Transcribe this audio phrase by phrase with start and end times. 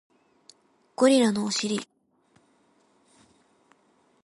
[0.95, 1.79] ゴリラのお尻